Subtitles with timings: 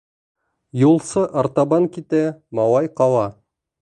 [0.83, 2.23] Юлсы артабан китә,
[2.61, 3.23] малай ҡала.